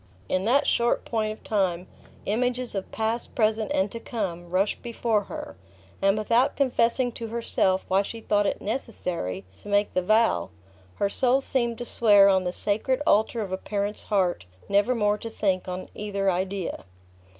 [0.27, 1.85] In that short point of time,
[2.25, 5.55] images of past, present, and to come, rushed before her;
[6.01, 10.49] and without confessing to herself why she thought it necessary to make the vow,
[10.95, 15.19] her soul seemed to swear on the sacred altar of a parent's heart, never more
[15.19, 16.85] to think on either idea.